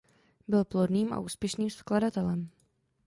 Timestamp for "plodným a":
0.65-1.19